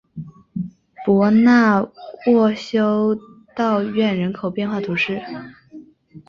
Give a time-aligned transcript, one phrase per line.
[1.05, 1.79] 博纳
[2.33, 3.15] 沃修
[3.55, 5.21] 道院人口变化图示